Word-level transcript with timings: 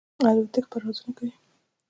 الوتکې 0.27 0.61
پروازونه 0.71 1.11
کوي. 1.17 1.33